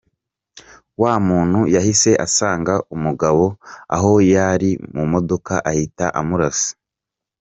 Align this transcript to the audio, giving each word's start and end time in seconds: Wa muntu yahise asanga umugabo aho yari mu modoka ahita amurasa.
Wa 1.01 1.13
muntu 1.27 1.59
yahise 1.75 2.11
asanga 2.25 2.73
umugabo 2.95 3.43
aho 3.95 4.11
yari 4.33 4.71
mu 4.95 5.03
modoka 5.11 5.53
ahita 5.69 6.05
amurasa. 6.19 6.71